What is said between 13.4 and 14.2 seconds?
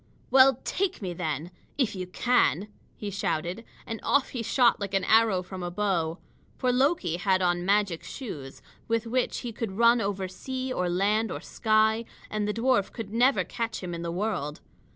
catch him in the